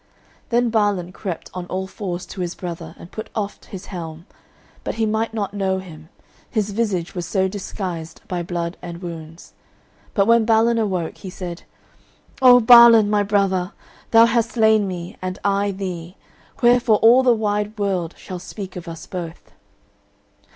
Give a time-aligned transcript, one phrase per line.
[0.49, 4.25] Then Balan crept on all fours to his brother and put oft his helm,
[4.83, 6.09] but he might not know him,
[6.49, 9.53] his visage was so disguised by blood and wounds.
[10.15, 11.65] But when Balin awoke, he said,
[12.41, 13.73] "O Balan, my brother,
[14.09, 16.17] thou hast slain me and I thee,
[16.63, 19.51] wherefore all the wide world shall speak of us both."